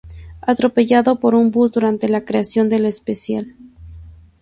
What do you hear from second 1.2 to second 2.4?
un bus durante la